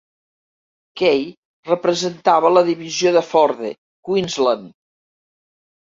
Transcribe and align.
Kay 1.01 1.21
representava 1.67 2.51
la 2.53 2.65
Divisió 2.71 3.15
de 3.19 3.25
Forde, 3.31 3.73
Queensland. 4.11 4.73